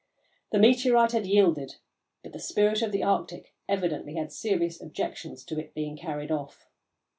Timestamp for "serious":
4.31-4.81